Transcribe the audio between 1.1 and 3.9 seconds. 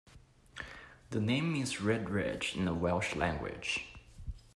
The name means 'red ridge' in the Welsh language.